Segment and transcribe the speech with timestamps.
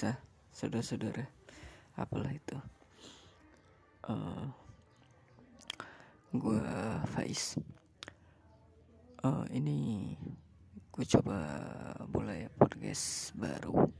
[0.00, 0.16] pemirsa,
[0.56, 1.28] saudara-saudara,
[1.92, 2.56] apalah itu.
[4.08, 4.48] Uh,
[6.32, 6.64] gue
[7.12, 7.60] Faiz.
[9.20, 10.16] Uh, ini
[10.88, 11.36] gue coba
[12.16, 13.92] mulai podcast baru.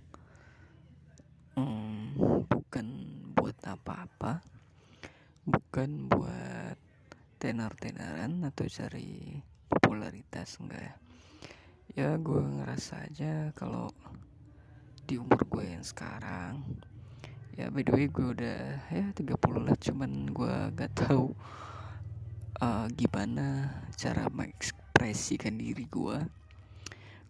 [1.60, 2.16] Um,
[2.48, 2.86] bukan
[3.36, 4.40] buat apa-apa,
[5.44, 6.80] bukan buat
[7.36, 9.36] tenar-tenaran atau cari
[9.68, 10.94] popularitas enggak ya.
[11.92, 13.92] Ya gue ngerasa aja kalau
[15.06, 16.64] di umur gue yang sekarang.
[17.54, 19.36] Ya by the way gue udah ya 30
[19.66, 21.36] lah cuman gue gak tahu
[22.64, 26.18] uh, gimana cara mengekspresikan diri gue.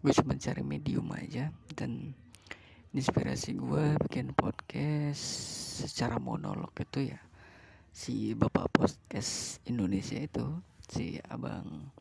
[0.01, 2.15] Gue cuma cari medium aja dan
[2.91, 5.23] inspirasi gue bikin podcast
[5.87, 7.19] secara monolog itu ya
[7.91, 10.59] si bapak podcast Indonesia itu
[10.91, 11.91] si abang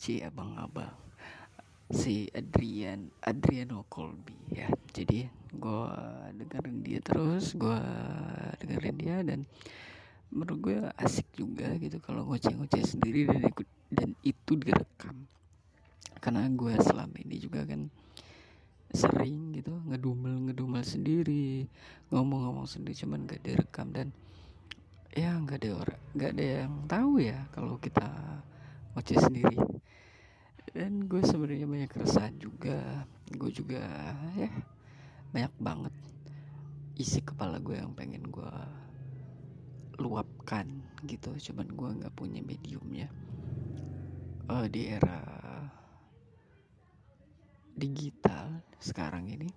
[0.00, 1.07] si abang abang
[1.88, 4.68] si Adrian Adriano Colby ya.
[4.92, 5.84] Jadi gue
[6.36, 7.80] dengerin dia terus gue
[8.60, 9.48] dengerin dia dan
[10.28, 15.24] menurut gue asik juga gitu kalau ngoceh-ngoceh sendiri dan ikut dan itu direkam.
[16.20, 17.88] Karena gue selama ini juga kan
[18.88, 21.68] sering gitu ngedumel ngedumel sendiri
[22.08, 24.08] ngomong-ngomong sendiri cuman gak direkam dan
[25.12, 28.08] ya nggak ada orang nggak ada yang tahu ya kalau kita
[28.96, 29.56] ngoceh sendiri
[30.78, 33.02] dan gue sebenarnya banyak keresahan juga.
[33.34, 33.82] Gue juga
[34.38, 34.46] ya
[35.34, 35.94] banyak banget
[36.94, 38.54] isi kepala gue yang pengen gue
[39.98, 40.70] luapkan
[41.02, 41.34] gitu.
[41.50, 43.10] Cuman gue nggak punya mediumnya
[44.46, 45.18] uh, di era
[47.74, 49.50] digital sekarang ini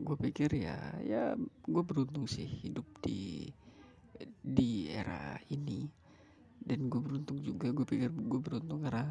[0.00, 1.34] gue pikir ya ya
[1.66, 3.50] gue beruntung sih hidup di
[4.38, 5.82] di era ini.
[6.62, 9.10] Dan gue beruntung juga gue pikir gue beruntung karena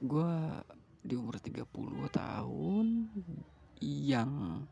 [0.00, 0.30] gue
[1.00, 1.64] di umur 30
[2.12, 2.86] tahun
[3.80, 4.64] yang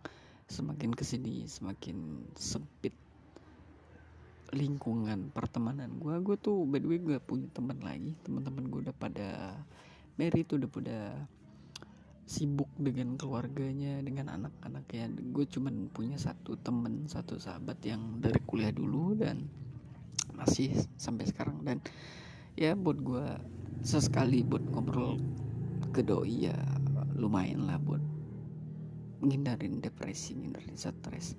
[0.49, 2.97] semakin ke sini semakin sempit
[4.49, 8.17] lingkungan pertemanan gue gue tuh by the way gak punya teman lagi.
[8.25, 9.29] Teman-teman gue udah pada
[10.17, 10.99] married udah pada
[12.29, 15.13] sibuk dengan keluarganya dengan anak-anaknya.
[15.33, 19.49] Gue cuman punya satu temen satu sahabat yang dari kuliah dulu dan
[20.33, 21.65] masih sampai sekarang.
[21.65, 21.81] Dan
[22.57, 23.27] ya buat gue
[23.83, 25.17] sesekali buat ngobrol
[25.95, 26.59] ke doi ya
[27.19, 28.03] lumayan lah buat
[29.19, 31.35] menghindarin depresi menghindarin stres.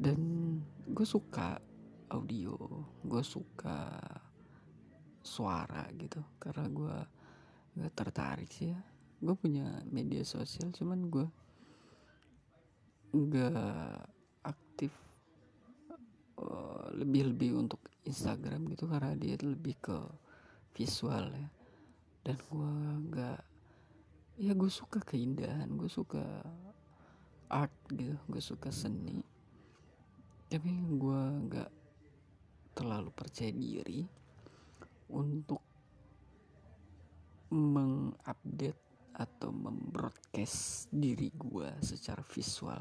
[0.00, 0.20] Dan
[0.88, 1.60] gue suka
[2.10, 2.56] audio
[3.04, 4.00] gue suka
[5.20, 6.96] suara gitu karena gue
[7.80, 8.80] gak tertarik sih ya.
[9.20, 11.26] Gue punya media sosial cuman gue
[13.10, 14.08] gak
[14.48, 14.92] aktif
[16.40, 19.98] uh, lebih-lebih untuk Instagram gitu karena dia lebih ke
[20.74, 21.48] visual ya.
[22.20, 22.72] Dan gue
[23.10, 23.40] nggak
[24.40, 26.24] ya gue suka keindahan gue suka
[27.50, 29.20] art gitu gue suka seni.
[30.50, 31.70] Tapi gue nggak
[32.74, 34.06] terlalu percaya diri
[35.10, 35.62] untuk
[37.50, 42.80] mengupdate atau membroadcast diri gue secara visual.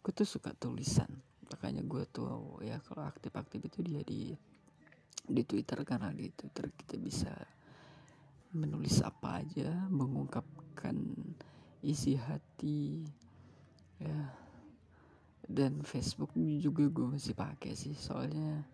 [0.00, 4.36] Gue tuh suka tulisan makanya gue tuh ya kalau aktif-aktif itu dia di
[5.28, 7.32] di Twitter karena di Twitter kita bisa
[8.56, 10.96] menulis apa aja mengungkapkan
[11.84, 13.04] isi hati
[14.00, 14.20] ya.
[15.48, 18.68] Dan Facebook juga gue masih pakai sih soalnya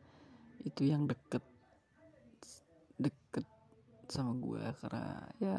[0.67, 1.43] itu yang deket
[2.99, 3.47] deket
[4.11, 5.07] sama gue karena
[5.39, 5.59] ya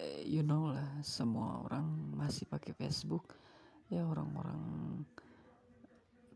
[0.00, 1.84] eh, you know lah semua orang
[2.16, 3.36] masih pakai Facebook.
[3.90, 4.62] Ya orang-orang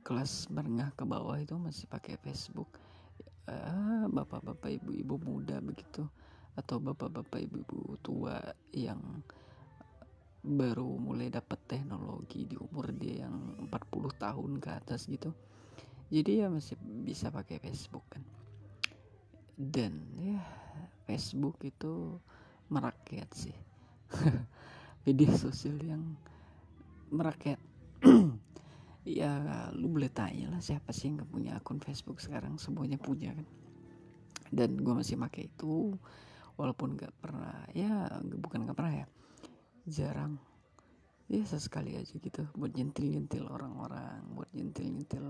[0.05, 2.69] kelas menengah ke bawah itu masih pakai Facebook
[3.49, 6.05] uh, bapak-bapak ibu-ibu muda begitu
[6.55, 8.38] atau bapak-bapak ibu-ibu tua
[8.71, 9.00] yang
[10.44, 15.33] baru mulai dapat teknologi di umur dia yang 40 tahun ke atas gitu.
[16.13, 18.21] Jadi ya masih bisa pakai Facebook kan.
[19.57, 20.45] Dan ya
[21.09, 22.21] Facebook itu
[22.68, 23.57] merakyat sih.
[25.09, 26.04] Media sosial yang
[27.09, 27.59] merakyat
[29.04, 29.36] ya
[29.77, 32.56] lu boleh tanya lah siapa sih yang gak punya akun Facebook sekarang?
[32.56, 33.47] Semuanya punya kan?
[34.48, 35.92] Dan gue masih pakai itu
[36.56, 38.09] walaupun gak pernah ya
[38.41, 39.06] bukan gak pernah ya
[39.84, 40.41] jarang.
[41.28, 45.24] Ya sesekali aja gitu buat nyentil nyentil orang-orang buat nyentil nyentil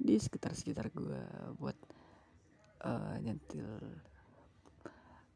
[0.00, 1.22] di sekitar sekitar gue
[1.60, 1.76] buat
[2.84, 3.68] uh, nyentil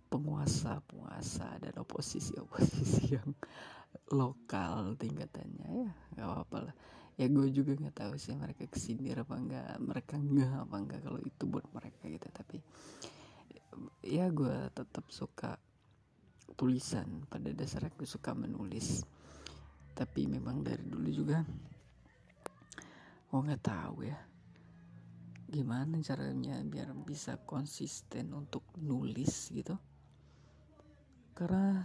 [0.09, 3.33] penguasa penguasa dan oposisi oposisi yang
[4.09, 5.69] lokal tingkatannya.
[5.85, 6.77] Ya nggak apa-apa lah
[7.19, 11.01] ya gue juga nggak tahu sih mereka ke sini apa enggak mereka nggak apa enggak
[11.03, 12.29] kalau itu buat mereka gitu.
[12.31, 12.59] Tapi
[14.07, 15.59] ya gue tetap suka
[16.55, 17.27] tulisan.
[17.27, 19.03] Pada dasarnya gue suka menulis.
[19.99, 21.43] Tapi memang dari dulu juga
[23.29, 24.19] gue nggak tahu ya
[25.49, 29.75] gimana caranya biar bisa konsisten untuk nulis gitu.
[31.35, 31.83] Karena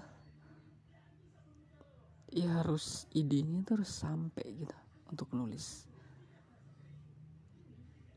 [2.29, 4.77] ya harus idenya terus sampai gitu
[5.13, 5.85] untuk nulis.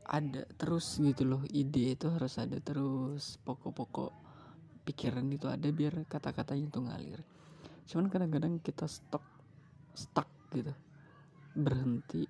[0.07, 3.37] Ada terus gitu loh ide itu harus ada terus.
[3.45, 4.11] Pokok-pokok
[4.87, 7.21] pikiran itu ada biar kata-katanya itu ngalir.
[7.85, 9.23] Cuman kadang-kadang kita stuck
[9.93, 10.73] stuck gitu.
[11.53, 12.25] Berhenti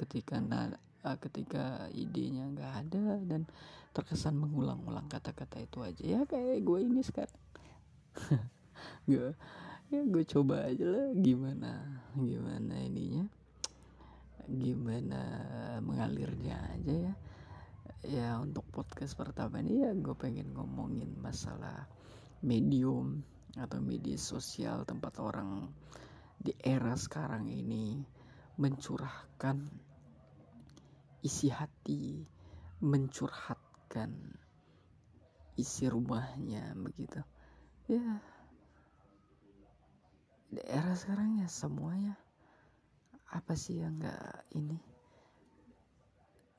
[0.00, 0.72] ketika nah,
[1.20, 3.44] ketika idenya nggak ada dan
[3.92, 6.02] terkesan mengulang-ulang kata-kata itu aja.
[6.02, 7.40] Ya kayak gue ini sekarang.
[9.08, 9.34] Gue
[9.86, 13.30] ya gue coba aja lah gimana gimana ininya
[14.46, 15.22] gimana
[15.82, 17.14] mengalirnya aja ya.
[18.06, 21.90] Ya untuk podcast pertama ini ya gue pengen ngomongin masalah
[22.42, 23.26] medium
[23.58, 25.66] atau media sosial tempat orang
[26.38, 27.98] di era sekarang ini
[28.60, 29.66] mencurahkan
[31.26, 32.22] isi hati
[32.78, 34.12] mencurhatkan
[35.58, 37.24] isi rumahnya begitu.
[37.90, 38.22] Ya
[40.52, 42.14] daerah sekarang ya semuanya
[43.32, 44.78] apa sih yang nggak ini?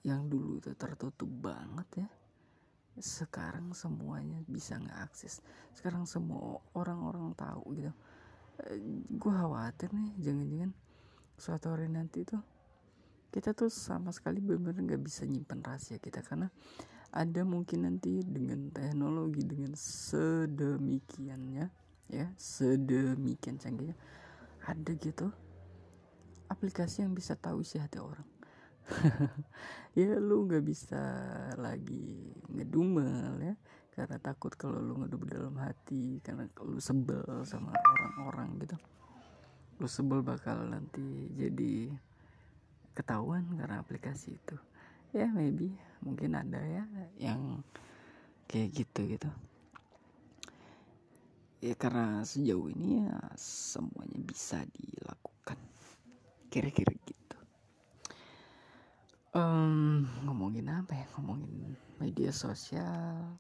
[0.04, 2.10] Yang dulu itu tertutup banget ya.
[2.98, 5.46] Sekarang semuanya bisa akses
[5.78, 7.94] sekarang semua orang-orang tahu gitu.
[8.66, 8.82] Eh,
[9.14, 10.74] gue khawatir nih jangan-jangan
[11.38, 12.42] suatu hari nanti tuh
[13.30, 16.26] kita tuh sama sekali benar-benar nggak bisa nyimpan rahasia kita.
[16.26, 16.50] Karena
[17.14, 21.66] ada mungkin nanti dengan teknologi dengan sedemikiannya
[22.08, 23.96] ya sedemikian canggihnya
[24.64, 25.32] ada gitu
[26.48, 28.28] aplikasi yang bisa tahu isi hati orang.
[29.98, 31.02] Ya lu nggak bisa
[31.58, 33.58] lagi ngedumel ya.
[33.98, 38.78] Karena takut kalau lu ngedumel dalam hati karena lu sebel sama orang-orang gitu.
[39.82, 41.90] Lu sebel bakal nanti jadi
[42.94, 44.54] ketahuan karena aplikasi itu.
[45.18, 45.74] Ya maybe
[46.06, 46.86] mungkin ada ya
[47.18, 47.66] yang
[48.46, 49.30] kayak gitu gitu.
[51.58, 55.58] Ya karena sejauh ini ya semuanya bisa dilakukan
[56.48, 57.38] kira-kira gitu.
[59.38, 61.06] Um, ngomongin apa ya?
[61.16, 63.38] Ngomongin media sosial.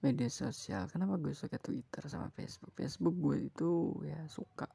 [0.00, 0.86] Media sosial.
[0.88, 2.72] Kenapa gue suka Twitter sama Facebook?
[2.72, 3.70] Facebook gue itu
[4.06, 4.70] ya suka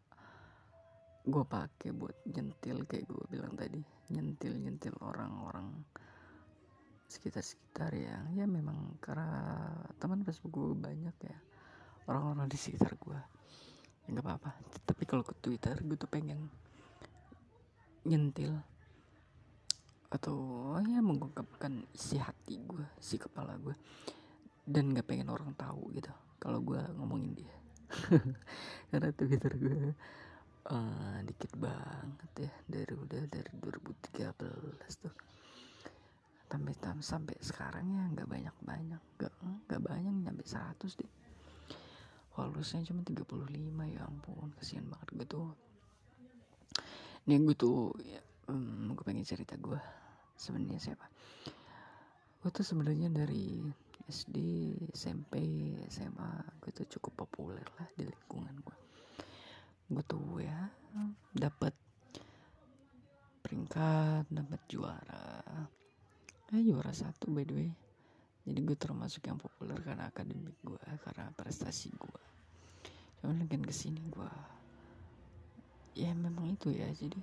[1.22, 3.82] gue pakai buat nyentil kayak gue bilang tadi.
[4.12, 5.72] Nyentil nyentil orang-orang
[7.12, 9.28] sekitar-sekitar yang ya memang karena
[10.00, 11.38] teman Facebook gue banyak ya.
[12.10, 13.20] Orang-orang di sekitar gue.
[14.06, 14.52] Ya nggak apa-apa.
[14.84, 16.50] Tapi kalau ke Twitter gue tuh pengen
[18.06, 18.58] nyentil.
[20.12, 20.36] Atau
[20.84, 23.76] ya mengungkapkan isi hati gue si kepala gue
[24.68, 26.12] dan nggak pengen orang tahu gitu
[26.42, 27.56] kalau gue ngomongin dia.
[28.92, 29.82] Karena Twitter gue
[30.72, 35.16] uh, dikit banget ya dari udah dari 2013 tuh.
[36.52, 39.34] Sampai sampai sekarang ya nggak banyak banyak nggak
[39.70, 41.12] nggak banyak nyampe 100 deh.
[42.32, 43.28] Followersnya cuma 35
[43.92, 45.48] ya ampun kasihan banget gue tuh
[47.28, 49.78] ini gue tuh ya, um, gue pengen cerita gue
[50.38, 51.06] sebenarnya siapa.
[52.42, 53.62] Gue tuh sebenarnya dari
[54.10, 54.38] SD
[54.92, 55.38] SMP
[55.88, 58.78] SMA gue tuh cukup populer lah di lingkungan gue
[59.92, 60.72] gue tuh ya
[61.36, 61.76] dapat
[63.44, 65.44] peringkat dapat juara.
[66.52, 67.72] Eh juara satu by the way.
[68.42, 72.32] Jadi gue termasuk yang populer karena akademik gue karena prestasi gue
[73.22, 74.32] cuman makin ke sini gue
[75.96, 76.88] ya memang itu ya.
[76.92, 77.20] Jadi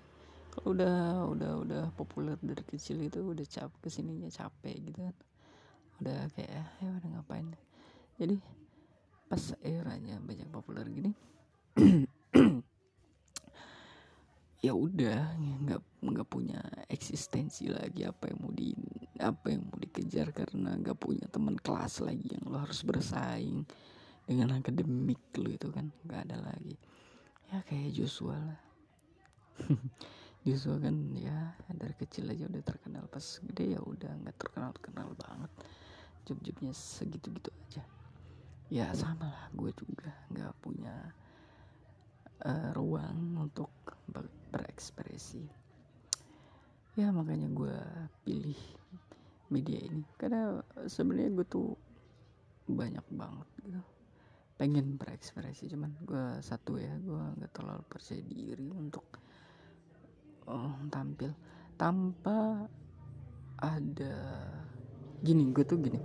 [0.53, 0.99] kalau udah
[1.33, 5.17] udah udah populer dari kecil itu udah cap ke sininya capek gitu kan.
[6.03, 7.49] Udah kayak ya udah ngapain?
[8.19, 8.37] Jadi
[9.29, 11.13] pas eranya banyak populer gini
[14.65, 18.73] ya udah nggak nggak punya eksistensi lagi apa yang mau di
[19.21, 23.69] apa yang mau dikejar karena nggak punya teman kelas lagi yang lo harus bersaing
[24.25, 25.93] dengan akademik lo itu kan.
[26.09, 26.75] Nggak ada lagi
[27.49, 28.61] ya kayak Joshua lah.
[30.47, 33.05] Joshua kan ya dari kecil aja udah terkenal.
[33.09, 35.53] Pas gede ya udah nggak terkenal terkenal banget.
[36.29, 37.83] Job-jobnya segitu gitu aja.
[38.69, 39.47] Ya sama lah.
[39.57, 40.95] Gue juga nggak punya
[42.45, 43.73] uh, ruang untuk
[44.53, 45.45] berekspresi.
[47.01, 47.77] Ya makanya gue
[48.29, 48.61] pilih
[49.49, 50.05] media ini.
[50.21, 51.73] Karena sebenarnya gue tuh
[52.69, 53.98] banyak banget gitu
[54.59, 59.07] pengen berekspresi cuman gue satu ya gue nggak terlalu percaya diri untuk
[60.51, 61.31] uh, tampil.
[61.79, 62.67] Tanpa
[63.63, 64.15] ada
[65.23, 66.01] gini gue tuh gini.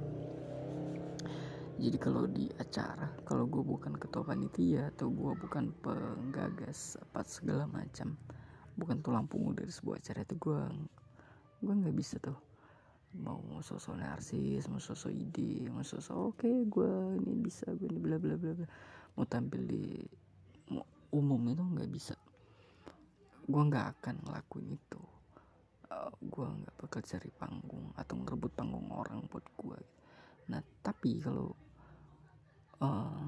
[1.82, 7.66] Jadi kalau di acara kalau gue bukan ketua panitia atau gue bukan penggagas apa segala
[7.66, 8.14] macam
[8.78, 10.62] bukan tulang punggung dari sebuah acara itu gue
[11.66, 12.53] gue nggak bisa tuh
[13.22, 16.92] mau sosok narsis mau sosok ide mau sosok oke okay, gue
[17.22, 18.68] ini bisa gue ini bla bla bla bla.
[19.14, 19.84] Mau tampil di
[21.14, 22.18] umum itu nggak bisa.
[23.46, 25.02] Gue nggak akan ngelakuin itu.
[25.94, 29.78] Uh, gue nggak bakal cari panggung atau ngerebut panggung orang buat gue
[30.50, 31.56] nah tapi kalau
[32.84, 33.26] uh, eh,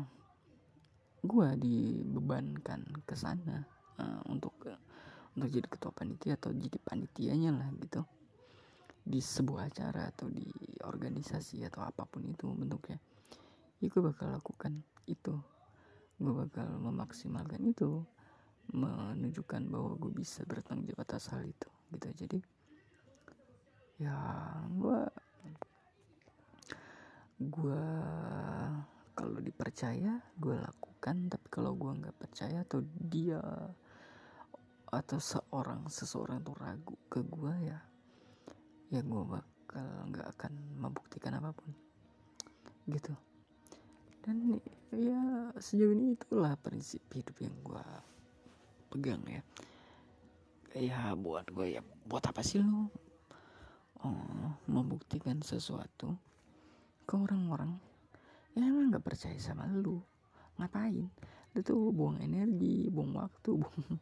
[1.24, 3.64] gue dibebankan ke sana
[4.02, 4.80] uh, untuk uh,
[5.36, 8.04] untuk jadi ketua panitia atau jadi panitianya lah gitu
[9.06, 10.50] di sebuah acara atau di
[10.82, 12.98] organisasi atau apa pun itu bentuknya
[13.86, 15.36] ya gue bakal lakukan itu.
[16.16, 18.02] Gue bakal memaksimalkan itu
[18.74, 22.08] menunjukkan bahwa gue bisa bertanggung jawab atas hal itu gitu.
[22.26, 22.40] Jadi
[24.00, 24.16] ya
[24.74, 25.00] gue
[27.46, 27.86] gue
[29.14, 31.30] kalau dipercaya gue lakukan.
[31.30, 33.44] Tapi kalau gue nggak percaya atau dia
[34.90, 37.80] atau seorang seseorang tuh ragu ke gue ya
[38.96, 41.68] ya gue bakal nggak akan membuktikan apa pun.
[42.88, 43.12] Gitu.
[44.24, 44.56] Dan
[44.96, 47.86] ya sejauh ini itulah prinsip hidup yang gue
[48.96, 49.44] pegang ya.
[50.76, 52.88] Ya buat gue ya buat apa sih lo
[54.04, 56.16] oh, membuktikan sesuatu
[57.04, 57.76] ke orang-orang
[58.56, 60.00] yang emang nggak percaya sama lu?
[60.56, 61.12] Ngapain?
[61.52, 64.00] Itu buang energi buang waktu buang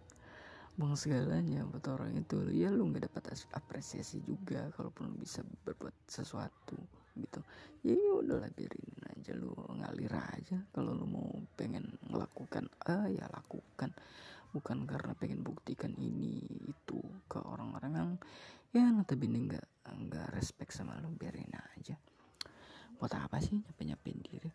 [0.74, 2.50] buang segalanya buat orang itu.
[2.50, 6.77] Ya lu nggak dapat apresiasi juga kalaupun lu bisa berbuat sesuatu
[7.13, 7.39] gitu.
[7.86, 10.58] Ya, ya udahlah biarin aja lu ngalir aja.
[10.74, 13.94] Kalau lu mau pengen melakukan ah ya lakukan.
[14.53, 18.12] Bukan karena pengen buktikan ini itu ke orang-orang yang
[18.74, 21.98] ya notabene nggak nggak respect sama lu biarin aja.
[22.98, 24.50] Buat apa sih nyampe nyampein diri?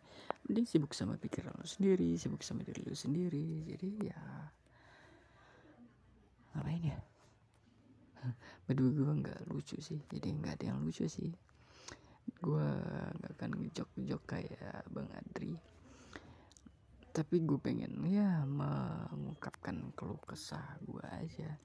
[0.47, 3.63] Mending sibuk sama pikiran lo sendiri sibuk sama diri lo sendiri.
[3.67, 4.19] Jadi ya
[6.53, 6.99] ngapain ya?
[8.65, 9.99] Berdua gue nggak lucu sih.
[10.09, 11.31] Jadi nggak ada yang lucu sih.
[12.39, 12.67] Gue
[13.19, 15.53] nggak akan ngejok-ngejok kayak bang Adri.
[17.09, 21.57] Tapi gue pengen ya mengungkapkan keluh kesah gue aja.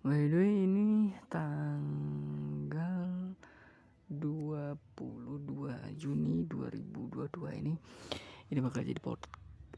[0.00, 3.36] By the way ini tanggal
[4.08, 7.76] 22 Juni 2022 ini
[8.50, 9.22] ini bakal jadi pod,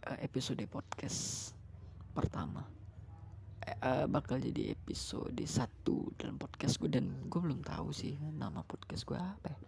[0.08, 1.52] uh, episode podcast
[2.16, 2.64] pertama
[3.82, 9.06] uh, bakal jadi episode satu dalam podcast gue dan gue belum tahu sih nama podcast
[9.06, 9.58] gue apa ya.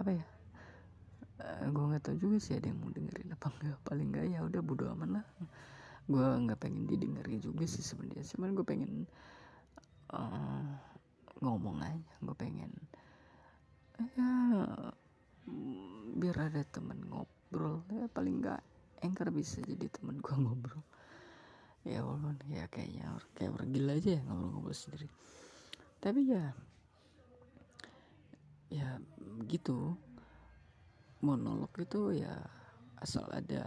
[0.00, 0.24] Apa ya?
[1.40, 4.40] Uh, gue nggak tahu juga sih ada yang mau dengerin apa enggak paling enggak ya
[4.44, 5.26] udah bodo aman lah.
[6.06, 8.26] Gue nggak pengen didengerin juga sih sebenarnya.
[8.36, 8.92] Cuman gue pengen
[10.14, 10.70] uh,
[11.42, 12.12] ngomong aja.
[12.22, 12.70] Gue pengen
[14.16, 14.30] ya
[16.16, 17.84] biar ada temen ngobrol.
[17.92, 18.60] Ya paling nggak
[19.00, 20.84] anchor bisa jadi temen gua ngobrol
[21.80, 25.08] ya walaupun ya kayaknya kayak orang gila aja ya ngobrol-ngobrol sendiri.
[26.00, 26.44] Tapi ya
[28.70, 28.88] ya
[29.48, 29.96] gitu.
[31.20, 32.32] Monolog itu ya
[32.96, 33.64] asal ada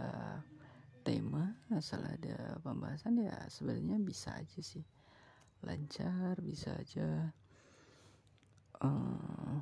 [1.06, 4.82] tema asal ada pembahasan ya sebenarnya bisa aja sih.
[5.62, 7.30] Lancar bisa aja
[8.82, 9.58] uh,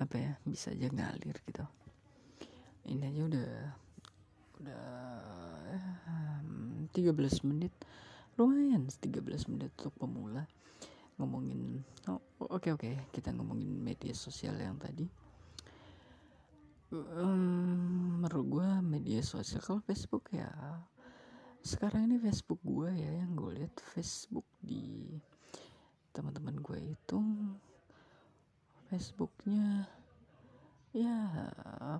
[0.00, 1.64] apa ya bisa aja ngalir gitu.
[2.88, 3.52] Ini aja udah
[4.62, 4.86] udah
[6.92, 7.72] 13 menit.
[8.36, 10.44] Lumayan 13 menit untuk pemula.
[11.16, 12.88] Ngomongin oh, oke okay, oke.
[12.88, 12.94] Okay.
[13.16, 15.08] kita ngomongin media sosial yang tadi.
[16.92, 20.52] Um, menurut gue media sosial kalau Facebook ya
[21.64, 25.16] sekarang ini Facebook gue ya yang gue lihat Facebook di
[26.12, 27.18] teman-teman gue itu
[28.92, 29.88] Facebooknya
[30.92, 31.16] ya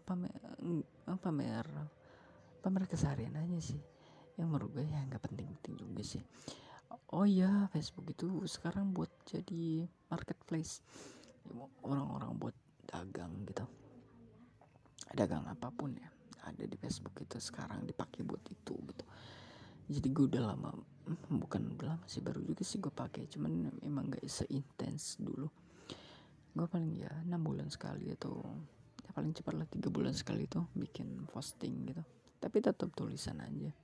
[0.04, 0.36] pamer
[1.24, 1.66] pamer
[2.60, 3.80] pamer keseharian aja sih
[4.40, 6.22] yang menurut gue ya nggak penting-penting juga sih.
[7.12, 10.80] Oh iya Facebook itu sekarang buat jadi marketplace.
[11.84, 12.56] Orang-orang buat
[12.88, 13.64] dagang gitu.
[15.12, 16.08] Dagang apa pun ya
[16.42, 19.04] ada di Facebook itu sekarang dipakai buat itu gitu.
[19.92, 20.72] Jadi gue udah lama
[21.28, 25.50] bukan udah lama sih baru juga sih gue pakai cuman emang gak seintens dulu.
[26.52, 28.40] Gue paling ya enam bulan sekali atau
[29.02, 32.02] ya paling cepat lah tiga bulan sekali tuh bikin posting gitu.
[32.40, 33.70] Tapi tetap tulisan aja.
[33.70, 33.81] hmm,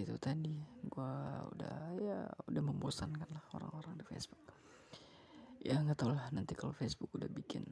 [0.00, 0.56] itu tadi.
[0.88, 1.14] Gue
[1.52, 4.40] udah ya udah membosankan lah orang-orang di Facebook.
[5.62, 7.62] Ya nggak tau lah nanti kalau Facebook udah bikin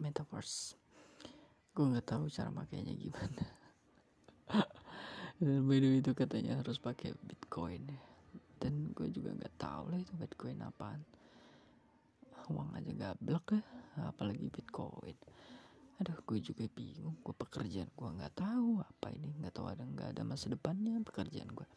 [0.00, 0.78] metaverse.
[1.76, 3.44] Gue nggak tahu cara makainya gimana.
[5.36, 7.84] Dan by the way itu katanya harus pakai bitcoin
[8.62, 11.04] dan gue juga nggak tahu lah itu bitcoin apaan.
[12.48, 13.62] Uang aja gablek ya
[14.08, 15.16] apalagi bitcoin
[16.02, 20.08] aduh gue juga bingung gue pekerjaan gue nggak tahu apa ini nggak tahu ada nggak
[20.18, 21.68] ada masa depannya pekerjaan gue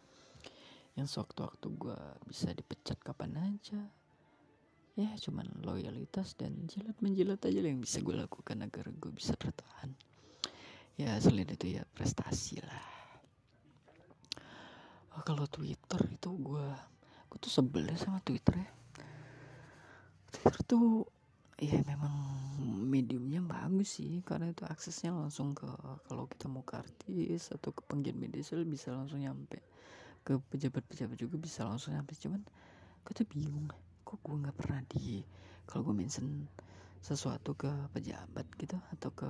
[0.98, 3.82] yang sewaktu-waktu gue bisa dipecat kapan aja.
[4.98, 9.94] Ya cuman loyalitas dan jilat menjilat aja yang bisa gue lakukan agar gue bisa bertahan.
[10.98, 12.86] Ya selain itu ya prestasi lah.
[15.14, 16.68] Oh, kalau Twitter itu gue
[17.30, 18.70] gue tuh sebel sama Twitter ya.
[20.34, 21.06] Twitter tuh
[21.58, 22.14] ya memang
[22.62, 25.66] mediumnya bagus sih karena itu aksesnya langsung ke
[26.06, 29.58] kalau kita mau ke artis atau ke penggiat media bisa langsung nyampe.
[30.22, 32.42] Ke pejabat-pejabat juga bisa langsung nyampe cuman
[33.02, 33.66] gue tuh bingung.
[34.06, 35.26] Kok gue nggak pernah di
[35.66, 36.46] kalau gue mention
[37.02, 39.28] sesuatu ke pejabat gitu atau ke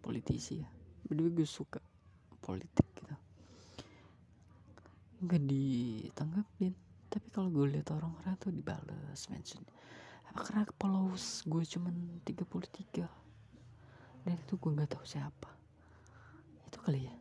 [0.00, 0.68] politisi ya.
[1.04, 1.84] Berdua gue suka
[2.40, 3.14] politik gitu.
[5.20, 6.72] Nggak ditanggapin.
[7.08, 9.64] Tapi kalau gue lihat orang-orang tuh dibales mention
[10.38, 13.02] karena followers gue cuman 33
[14.22, 15.50] dan itu gue nggak tahu siapa.
[16.68, 17.16] Itu kali ya.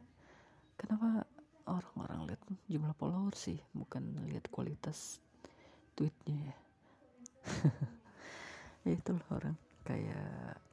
[0.78, 1.26] Kenapa
[1.66, 5.18] orang-orang lihat jumlah followers sih bukan lihat kualitas
[5.98, 6.56] tweetnya ya?
[8.88, 9.60] Ya itulah orang.
[9.84, 10.64] Kayak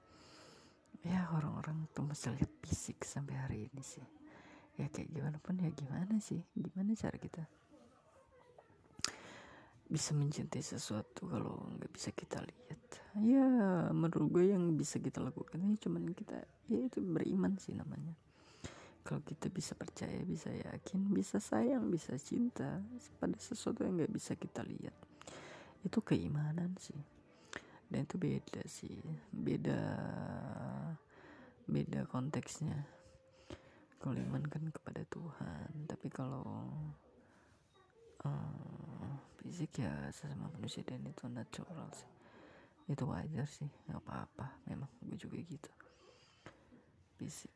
[1.02, 4.06] ya orang-orang tuh mesti lihat fisik sampai hari ini sih.
[4.78, 6.38] Ya kayak gimana pun ya gimana sih?
[6.54, 7.42] Gimana cara kita
[9.85, 12.81] bisa mencintai sesuatu kalau nggak bisa kita lihat.
[13.21, 13.47] Ya
[13.93, 18.17] menurut gue yang bisa kita lakukan ya cuman kita ya itu beriman sih namanya.
[19.05, 22.81] Kalau kita bisa percaya bisa yakin bisa sayang bisa cinta
[23.21, 24.97] pada sesuatu yang nggak bisa kita lihat.
[25.85, 26.97] Itu keimanan sih.
[27.85, 28.97] Dan itu beda sih
[29.31, 29.81] beda
[31.69, 32.88] beda konteksnya.
[34.00, 36.45] Kalau iman kan kepada Tuhan tapi kalau
[38.25, 38.93] uh,
[39.44, 42.08] fisik ya sesama manusia dan itu natural sih.
[42.88, 44.64] Itu wajar sih nggak apa-apa.
[44.64, 45.68] Memang gue juga gitu.
[47.20, 47.52] Fisik.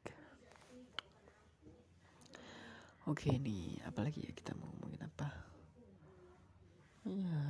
[3.08, 5.32] Oke nih apalagi ya kita mau ngomongin apa
[7.08, 7.40] ya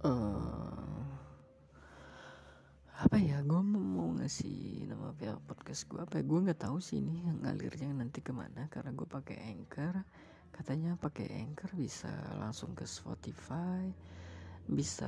[0.00, 1.04] uh,
[3.04, 5.36] apa ya gue mau ngasih nama pihak
[5.70, 6.24] podcast gue apa ya?
[6.26, 10.02] Gue nggak tahu sih ini ngalirnya nanti ke mana karena gue pakai anchor.
[10.50, 12.10] Katanya pakai anchor bisa
[12.42, 13.86] langsung ke Spotify
[14.66, 15.06] bisa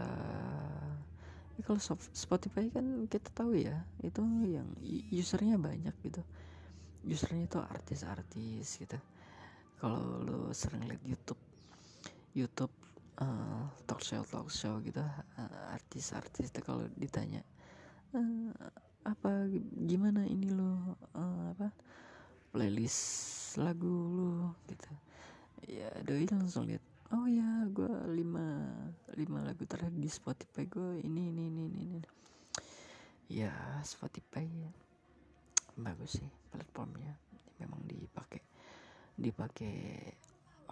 [1.59, 1.83] ya kalau
[2.14, 3.75] Spotify kan kita tahu ya
[4.07, 4.70] itu yang
[5.11, 6.22] usernya banyak gitu.
[7.11, 8.98] Usernya itu artis-artis gitu.
[9.83, 11.42] Kalau lo sering lihat YouTube
[12.38, 12.75] YouTube
[13.18, 17.42] uh, talk show talk show gitu uh, artis-artis itu kalau ditanya
[18.14, 18.55] uh,
[19.03, 19.51] apa
[19.83, 21.75] gimana ini lo uh, apa
[22.55, 24.93] playlist lagu lo gitu
[25.67, 28.62] ya doi langsung lihat oh ya gue lima
[29.19, 32.01] lima lagu terakhir di Spotify gue ini ini ini ini, ini.
[33.27, 34.71] ya Spotify ya.
[35.77, 37.17] bagus sih platformnya
[37.59, 38.41] memang dipakai
[39.19, 39.99] dipakai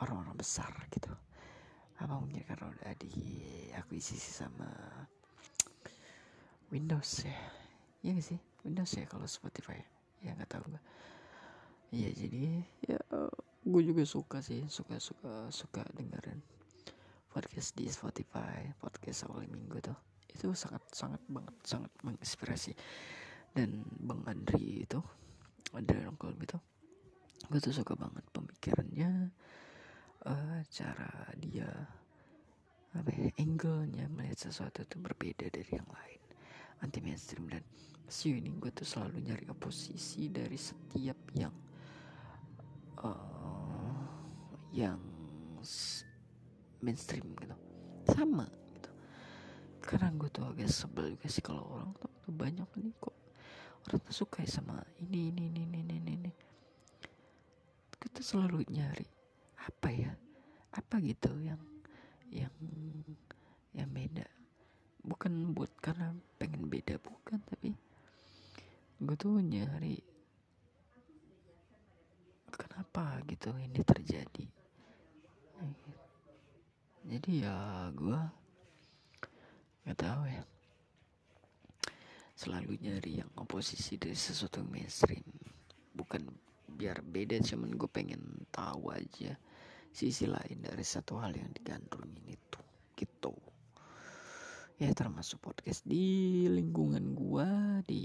[0.00, 1.12] orang-orang besar gitu
[2.00, 4.70] apa mungkin karena udah diakuisisi sama
[6.72, 7.59] Windows ya
[8.00, 8.40] iya gak sih?
[8.64, 9.80] Windows ya kalau Spotify.
[10.20, 10.82] Ya nggak tahu gue
[11.90, 13.00] iya jadi ya
[13.66, 16.38] gue juga suka sih suka suka suka dengerin
[17.32, 19.98] podcast di Spotify podcast awal minggu tuh.
[20.30, 22.76] Itu sangat sangat banget sangat menginspirasi.
[23.50, 25.00] Dan Bang Andri itu
[25.74, 26.58] Andri Nongkol itu
[27.48, 29.32] gue tuh suka banget pemikirannya
[30.28, 31.10] uh, cara
[31.40, 31.66] dia
[32.90, 36.19] apa ya, angle-nya melihat sesuatu itu berbeda dari yang lain
[36.80, 37.62] anti mainstream dan
[38.10, 41.54] sejauh ini gue tuh selalu nyari oposisi dari setiap yang
[43.04, 44.02] uh,
[44.74, 44.98] yang
[46.80, 47.56] mainstream gitu.
[48.10, 48.90] Sama gitu.
[49.84, 53.16] Karena gue tuh agak sebel juga sih kalau orang tuh, tuh banyak nih kok
[53.88, 56.32] orang tuh suka sama ini ini ini ini ini, ini.
[58.00, 59.04] kita selalu nyari
[59.60, 60.12] apa ya
[60.72, 61.60] apa gitu yang
[62.32, 62.54] yang
[63.76, 64.24] yang beda
[65.00, 67.72] bukan buat karena pengen beda bukan tapi
[69.00, 69.96] gue tuh nyari
[72.52, 74.44] kenapa gitu ini terjadi.
[77.08, 78.20] Jadi ya gue
[79.88, 80.44] nggak tahu ya.
[82.36, 85.24] Selalu nyari yang oposisi dari sesuatu mainstream.
[85.96, 86.28] Bukan
[86.68, 88.20] biar beda cuman gue pengen
[88.52, 89.36] tahu aja
[89.90, 92.60] sisi lain dari satu hal yang digandrungin itu
[92.94, 93.34] gitu
[94.80, 97.48] ya termasuk podcast di lingkungan gue
[97.84, 98.04] di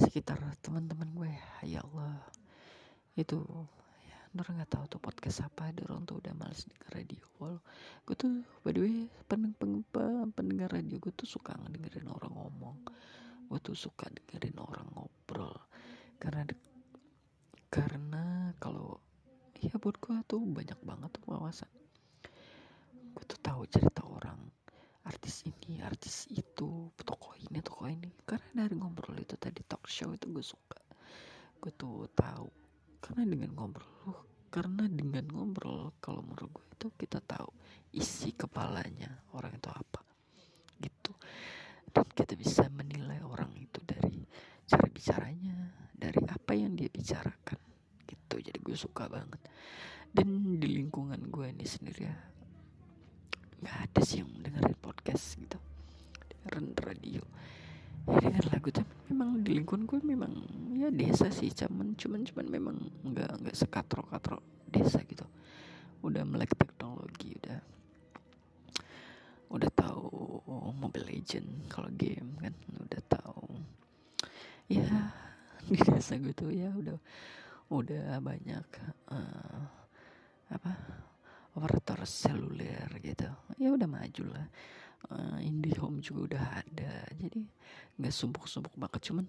[0.00, 1.28] sekitar teman-teman gue
[1.68, 1.84] ya.
[1.84, 2.24] Allah.
[3.12, 3.44] Itu
[4.08, 5.68] ya Nur nggak tahu tuh podcast apa.
[5.84, 7.60] Orang tuh udah males denger radio walau
[8.08, 8.32] gue tuh
[8.64, 8.96] by the way
[9.28, 12.76] pendengar pendengar radio gue tuh suka ngedengerin orang ngomong.
[13.52, 15.52] Gue tuh suka dengerin orang ngobrol.
[16.16, 16.48] Karena
[17.68, 18.96] karena kalau
[19.60, 21.68] ya buat gue tuh banyak banget tuh wawasan.
[23.12, 24.51] Gue tuh tahu cerita orang
[25.02, 28.10] artis ini artis itu tokoh ini tokoh ini.
[28.22, 30.78] Karena dari ngobrol itu tadi talk show itu gue suka.
[31.58, 32.46] Gue tuh tahu
[33.02, 34.14] karena dengan ngobrol
[34.52, 37.48] karena dengan ngobrol kalau menurut gue itu kita tahu
[37.96, 40.00] isi kepalanya orang itu apa
[40.78, 41.12] gitu.
[41.92, 44.22] Dan kita bisa menilai orang itu dari
[44.68, 45.56] cara bicaranya
[45.92, 47.58] dari apa yang dia bicarakan
[48.06, 48.34] gitu.
[48.38, 49.40] Jadi gue suka banget.
[50.12, 52.31] Dan di lingkungan gue ini sendiri ya
[53.62, 55.58] nggak ada sih yang dengerin podcast gitu.
[56.42, 57.22] Dengerin radio.
[58.02, 60.32] Ya dengan lagu tapi memang di lingkungan gue memang
[60.74, 61.54] ya desa sih.
[61.54, 65.22] Cuman cuman cuman memang nggak nggak sekatro katro desa gitu.
[66.02, 67.58] Udah melek teknologi udah
[69.52, 70.10] udah tahu
[70.74, 72.54] Mobile Legend kalau game kan.
[72.82, 73.46] Udah tahu.
[74.66, 75.14] Ya
[75.70, 76.98] di desa gue tuh ya udah
[77.70, 78.66] udah banyak
[79.08, 79.62] uh,
[80.52, 80.72] apa
[81.52, 83.28] operator seluler gitu.
[83.60, 84.46] Ya udah maju lah.
[85.10, 86.94] Uh, IndiHome juga udah ada.
[87.18, 87.44] Jadi
[88.00, 89.00] nggak sumpuk-sumpuk banget.
[89.12, 89.26] Cuman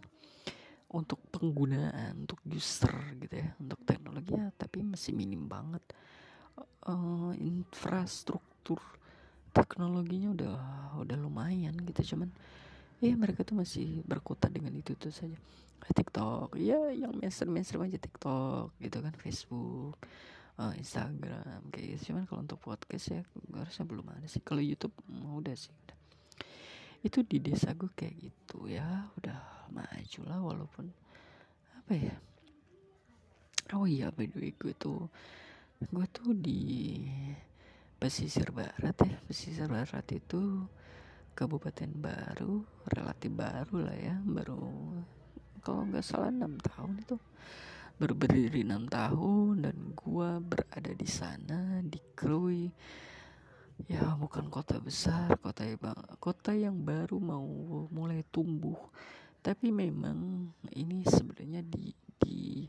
[0.94, 5.82] untuk penggunaan untuk user gitu ya untuk teknologi ya tapi masih minim banget.
[6.84, 8.78] Uh, infrastruktur
[9.56, 10.58] teknologinya udah
[11.02, 12.16] udah lumayan gitu.
[12.16, 12.30] Cuman
[13.04, 15.36] ya mereka tuh masih berkutat dengan itu tuh saja.
[15.84, 16.56] TikTok.
[16.56, 20.00] Ya yang mainstream mainstream aja TikTok gitu kan Facebook
[20.60, 22.14] uh, Instagram kayak gitu.
[22.14, 23.22] Cuman kalau untuk podcast ya
[23.54, 24.42] harusnya belum ada sih.
[24.44, 25.98] Kalau YouTube mau udah sih udah.
[27.04, 29.10] Itu di desa gue kayak gitu ya.
[29.18, 30.86] Udah maju lah walaupun
[31.84, 32.16] apa ya?
[33.74, 35.08] Oh iya by the way gue tuh
[35.84, 37.02] gue tuh di
[37.98, 39.18] pesisir barat ya.
[39.26, 40.68] Pesisir barat itu
[41.34, 42.62] kabupaten baru
[42.94, 44.16] relatif baru lah ya.
[44.22, 44.62] Baru
[45.64, 47.16] kalau nggak salah enam tahun itu
[47.98, 52.70] baru berdiri enam tahun dan gua berada di sana di Krui.
[53.90, 55.82] Ya bukan kota besar kota yang
[56.22, 57.46] kota yang baru mau
[57.90, 58.78] mulai tumbuh.
[59.44, 62.64] Tapi memang ini sebenarnya di di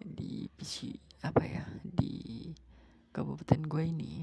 [0.00, 2.48] di PC apa ya di
[3.12, 4.14] kabupaten gue ini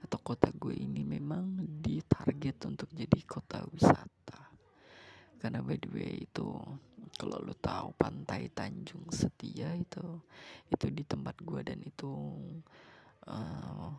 [0.00, 4.40] atau kota gue ini memang ditarget untuk jadi kota wisata.
[5.36, 6.48] Karena by the way itu
[7.16, 10.04] kalau lo tahu pantai Tanjung Setia itu
[10.68, 12.12] itu di tempat gue dan itu
[13.26, 13.90] uh,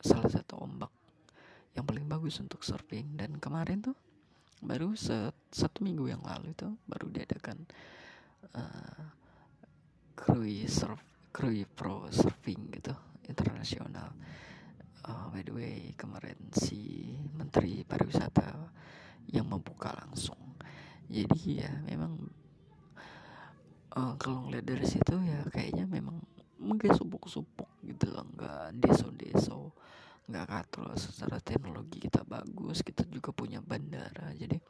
[0.00, 0.88] salah satu ombak
[1.76, 3.20] yang paling bagus untuk surfing.
[3.20, 3.96] Dan kemarin tuh
[4.64, 7.62] baru set, satu minggu yang lalu itu baru diadakan
[8.56, 9.04] uh,
[10.18, 10.98] cruise surf
[11.30, 12.96] cruise pro surfing gitu
[13.28, 14.10] internasional.
[15.06, 18.50] Uh, by the way kemarin si menteri pariwisata
[19.30, 20.57] yang membuka langsung
[21.08, 22.20] jadi ya memang
[23.96, 26.20] uh, kalau ngeliat dari situ ya kayaknya memang
[26.60, 28.26] mungkin supuk-supuk gitu loh.
[28.36, 29.72] Nggak deso-deso
[30.28, 34.28] nggak katro secara teknologi kita bagus kita juga punya bandara.
[34.36, 34.60] Jadi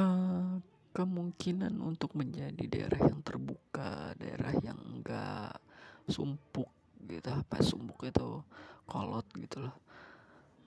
[0.00, 0.56] uh,
[0.96, 5.60] kemungkinan untuk menjadi daerah yang terbuka daerah yang enggak
[6.08, 6.68] sumpuk
[7.04, 8.40] gitu apa sumpuk itu
[8.88, 9.76] kolot gitu loh.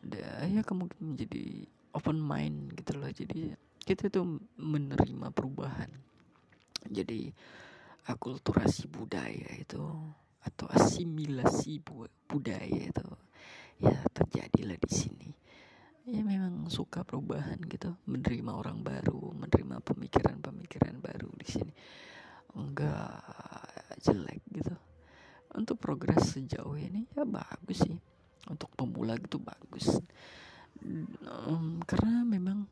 [0.05, 1.65] Ya kemungkinan menjadi
[1.97, 3.09] open mind gitu loh.
[3.09, 5.93] Jadi kita tuh menerima perubahan.
[6.89, 7.29] Jadi
[8.09, 9.81] akulturasi budaya itu
[10.45, 11.81] atau asimilasi
[12.29, 13.05] budaya itu
[13.81, 15.29] ya terjadilah di sini.
[16.05, 21.73] Ya memang suka perubahan gitu menerima orang baru menerima pemikiran-pemikiran baru di sini.
[22.57, 23.21] Enggak
[24.01, 24.73] jelek gitu.
[25.53, 27.97] Untuk progres sejauh ini ya bagus sih.
[28.49, 29.97] Untuk pemula gitu bagus.
[31.25, 32.69] Um, karena memang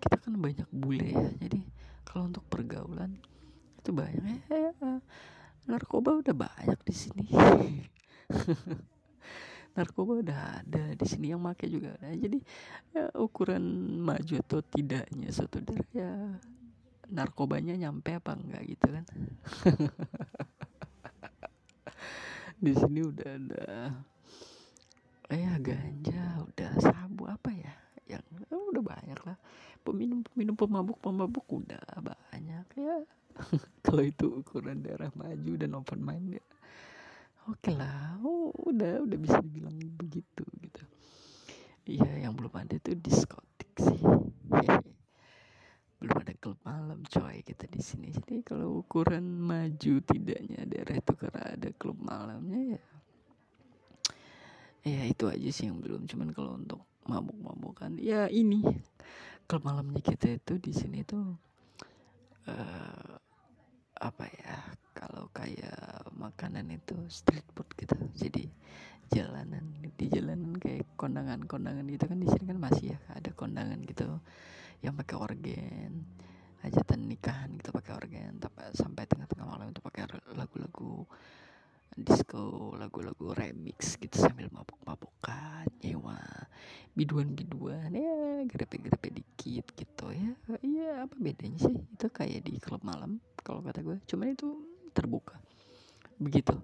[0.00, 1.60] kita kan banyak bule ya jadi
[2.04, 3.18] kalau untuk pergaulan
[3.84, 4.40] itu banyak.
[4.48, 4.72] Ya,
[5.68, 7.28] narkoba udah banyak di sini.
[9.76, 12.14] Narkoba udah ada di sini yang make juga ada.
[12.14, 12.38] Jadi
[12.94, 13.60] ya, ukuran
[14.00, 16.10] maju atau tidaknya suatu daerah ya
[17.10, 19.04] narkobanya nyampe apa enggak gitu kan.
[22.64, 23.68] Di sini udah ada
[25.28, 27.74] eh ganja udah sabu apa ya
[28.06, 29.36] yang udah banyak lah
[29.84, 32.96] peminum peminum pemabuk pemabuk udah banyak ya.
[33.84, 36.44] Kalau itu ukuran daerah maju dan open mind ya.
[37.44, 40.82] Oke okay lah oh, udah udah bisa dibilang begitu gitu.
[41.84, 44.00] Iya yang belum ada itu diskotik sih.
[46.04, 48.12] Belum ada klub malam coy kita di sini.
[48.12, 52.82] Jadi kalau ukuran maju tidaknya daerah itu karena ada klub malamnya ya.
[54.84, 56.04] Ya itu aja sih yang belum.
[56.04, 58.60] Cuman kalau untuk mabuk-mabukan ya ini
[59.44, 61.36] klub malamnya kita itu di sini tuh
[62.48, 63.12] uh,
[64.00, 64.56] apa ya
[64.96, 67.96] kalau kayak makanan itu street food gitu.
[68.16, 68.46] Jadi
[69.12, 69.64] jalanan
[70.00, 74.08] di jalanan kayak kondangan-kondangan itu kan di sini kan masih ya ada kondangan gitu
[74.80, 75.92] yang pakai organ
[76.64, 81.04] hajatan nikahan gitu pakai organ tapi sampai tengah-tengah malam itu pakai lagu-lagu
[81.94, 86.18] disco lagu-lagu remix gitu sambil mabuk-mabukan nyewa
[86.94, 90.30] biduan-biduan ya grepe-grepe dikit gitu ya.
[90.62, 91.74] Iya apa bedanya sih?
[91.74, 94.48] Itu kayak di klub malam kalau kata gue cuman itu
[94.94, 95.38] terbuka.
[96.18, 96.54] Begitu.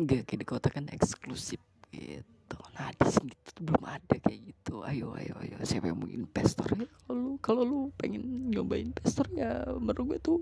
[0.00, 1.60] Gak kayak di kota kan eksklusif
[1.92, 2.58] gitu.
[2.76, 4.84] Nah di sini tuh belum ada kayak gitu.
[4.84, 5.56] Ayo ayo ayo.
[5.64, 6.68] Siapa yang mau investor?
[6.76, 10.40] Ya kalau kalau lu pengen nyobain investor ya menurut gue tuh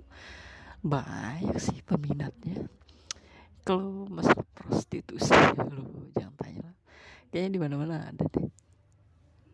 [0.83, 2.67] banyak sih peminatnya
[3.63, 5.31] kalau masalah prostitusi
[5.71, 6.77] lu jangan tanya lah.
[7.31, 8.51] Kayaknya di mana mana ada deh.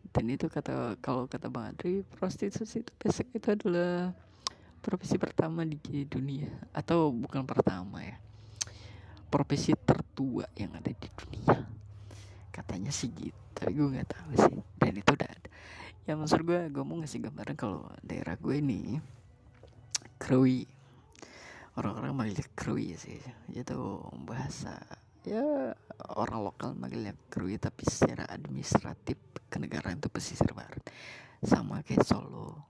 [0.08, 4.16] Dan itu kata kalau kata bang Adri prostitusi itu besok itu adalah
[4.80, 6.48] profesi pertama di dunia.
[6.72, 8.16] Atau bukan pertama ya.
[9.28, 11.68] Profesi tertua yang ada di dunia.
[12.48, 14.58] Katanya sih gitu tapi gue nggak tahu sih.
[14.80, 15.48] Dan itu udah ada.
[16.08, 18.96] Ya maksud gue gue mau ngasih gambaran kalau daerah gue ini
[20.16, 20.64] krui
[21.78, 23.22] orang-orang manggilnya krui sih.
[23.54, 24.74] Itu bahasa
[25.22, 25.74] ya
[26.18, 30.82] orang lokal manggilnya krui tapi secara administratif kenegaraan itu pesisir barat.
[31.38, 32.66] Sama kayak Solo.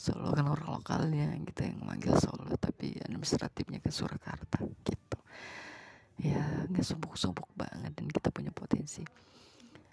[0.00, 5.18] Solo kan orang lokalnya kita yang manggil Solo tapi administratifnya ke Surakarta gitu.
[6.20, 9.04] Ya nggak sumpuk-sumpuk banget dan kita punya potensi.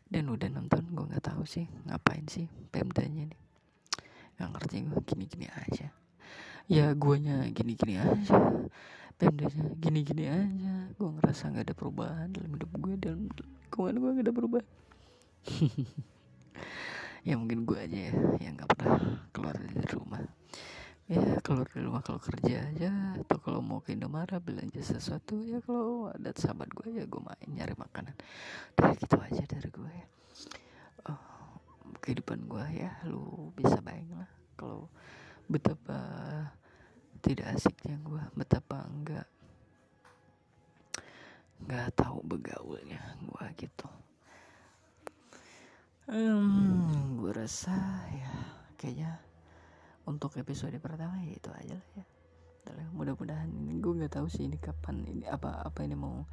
[0.07, 3.41] Dan udah nonton gue nggak tahu sih ngapain sih pemdanya nih?
[4.39, 5.91] Nggak ngerti gue gini-gini aja
[6.67, 8.35] ya guanya gini-gini aja.
[9.17, 10.91] Pemdanya gini-gini aja.
[10.99, 14.67] Gue ngerasa nggak ada perubahan dalam hidup gue dan lingkungan gue nggak ada perubahan.
[17.27, 20.23] Ya mungkin gue aja ya yang nggak pernah keluar dari rumah.
[21.11, 25.59] Ya keluar dari rumah kalau kerja aja atau kalau mau ke Indomaret belanja sesuatu ya
[25.59, 28.15] kalau ada sahabat gue ya gue main nyari makanan.
[28.79, 30.07] Dari gitu aja dari gue ya.
[31.11, 31.19] Oh,
[31.99, 34.87] kehidupan gue ya lu bisa bayang lah kalau
[35.47, 35.99] betapa
[37.23, 39.27] tidak asiknya gue betapa enggak
[41.57, 43.89] nggak tahu begaulnya gue gitu.
[46.07, 47.75] Hmm, gue rasa
[48.15, 48.31] ya
[48.79, 49.19] kayaknya
[50.07, 52.05] untuk episode pertama ya itu aja lah ya.
[52.95, 56.23] Mudah-mudahan ini gue nggak tahu sih ini kapan ini apa apa ini mau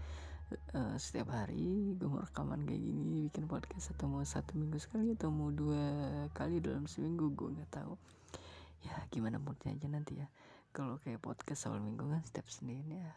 [0.75, 5.17] uh, setiap hari gue mau rekaman kayak gini bikin podcast atau mau satu minggu sekali
[5.19, 5.83] atau mau dua
[6.37, 7.95] kali dalam seminggu gue nggak tahu
[8.85, 10.29] ya gimana moodnya aja nanti ya.
[10.75, 13.13] Kalau kayak podcast awal minggu kan setiap senin ya.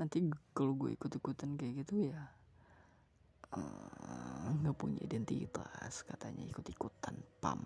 [0.00, 0.24] Nanti
[0.56, 2.22] kalau gue ikut-ikutan kayak gitu ya
[3.54, 7.62] eh, nggak uh, punya identitas katanya ikut-ikutan pam.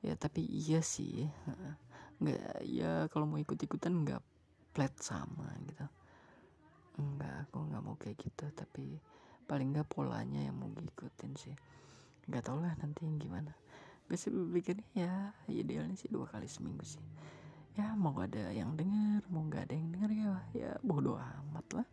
[0.00, 1.28] Ya tapi iya sih.
[2.20, 4.20] Nggak ya kalau mau ikut ikutan nggak
[4.76, 5.86] plat sama gitu.
[7.00, 9.00] Enggak aku nggak mau kayak gitu tapi
[9.48, 11.56] paling nggak polanya yang mau ngikutin sih.
[12.28, 13.56] Nggak tau lah nanti gimana
[14.10, 14.34] gue sih
[14.98, 16.98] ya idealnya sih dua kali seminggu sih.
[17.78, 21.88] Ya mau ada yang denger mau nggak ada yang denger ya ya bodo amat lah.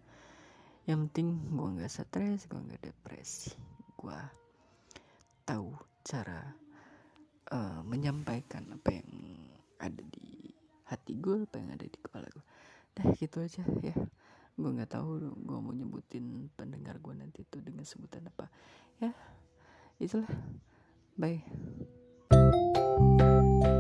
[0.90, 3.54] Yang penting gue nggak stres gue nggak depresi.
[3.94, 4.18] Gue
[5.46, 6.42] tahu cara
[7.54, 9.10] uh, menyampaikan apa yang
[9.78, 10.50] ada di
[10.90, 12.46] hati gue apa yang ada di kepala gue
[12.98, 13.94] dah gitu aja ya.
[14.58, 18.50] Gue nggak tahu gue mau nyebutin pendengar gue nanti itu dengan sebutan apa.
[18.98, 19.14] Ya
[20.02, 20.34] itulah.
[21.18, 21.97] Bye
[23.20, 23.77] Música